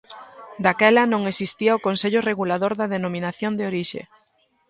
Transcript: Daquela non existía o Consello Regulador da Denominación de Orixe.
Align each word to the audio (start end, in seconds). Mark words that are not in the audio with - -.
Daquela 0.65 1.03
non 1.13 1.21
existía 1.31 1.77
o 1.77 1.83
Consello 1.87 2.21
Regulador 2.29 2.73
da 2.79 2.91
Denominación 2.95 3.51
de 3.55 3.63
Orixe. 3.71 4.01